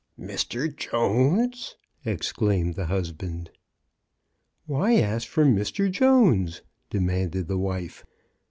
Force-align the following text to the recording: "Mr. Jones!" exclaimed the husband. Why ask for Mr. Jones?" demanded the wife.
"Mr. 0.19 0.75
Jones!" 0.75 1.75
exclaimed 2.05 2.73
the 2.73 2.87
husband. 2.87 3.51
Why 4.65 4.95
ask 4.95 5.27
for 5.27 5.45
Mr. 5.45 5.91
Jones?" 5.91 6.63
demanded 6.89 7.47
the 7.47 7.59
wife. 7.59 8.03